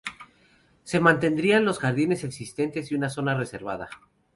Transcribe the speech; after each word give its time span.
Se 0.83 0.99
mantendrían 0.99 1.63
los 1.63 1.77
jardines 1.77 2.23
existentes 2.23 2.91
y 2.91 2.95
una 2.95 3.11
zona 3.11 3.35
reservada. 3.37 3.87